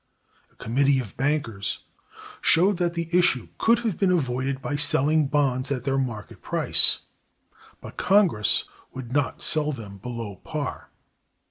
A 0.51 0.55
committee 0.55 0.97
of 0.99 1.15
bankers 1.15 1.77
showed 2.41 2.77
that 2.77 2.95
the 2.95 3.07
issue 3.15 3.49
could 3.59 3.77
have 3.85 3.99
been 3.99 4.09
avoided 4.09 4.59
by 4.59 4.75
selling 4.75 5.27
bonds 5.27 5.71
at 5.71 5.83
their 5.83 5.99
market 5.99 6.41
price; 6.41 7.01
but 7.81 7.97
Congress 7.97 8.63
would 8.93 9.11
not 9.13 9.43
sell 9.43 9.71
them 9.71 9.99
below 9.99 10.37
par. 10.37 10.89